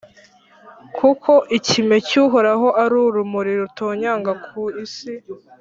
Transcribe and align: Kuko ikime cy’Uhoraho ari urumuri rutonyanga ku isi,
Kuko 0.97 1.31
ikime 1.57 1.95
cy’Uhoraho 2.07 2.67
ari 2.83 2.95
urumuri 3.05 3.51
rutonyanga 3.61 4.31
ku 4.45 4.59
isi, 4.85 5.13